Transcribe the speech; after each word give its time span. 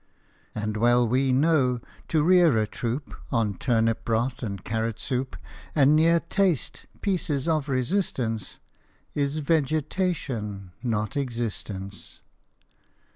And 0.55 0.77
well 0.77 1.07
we 1.07 1.31
know, 1.31 1.79
to 2.07 2.23
rear 2.23 2.57
a 2.57 2.65
troop 2.65 3.13
On 3.31 3.53
turnip 3.53 4.03
broth 4.03 4.41
and 4.41 4.63
carrot 4.63 4.99
soup, 4.99 5.35
And 5.75 5.95
ne'er 5.95 6.21
taste" 6.21 6.87
pieces 7.01 7.47
of 7.47 7.69
resistance," 7.69 8.57
Is 9.13 9.37
vegetation, 9.37 10.71
not 10.81 11.15
existence 11.15 12.23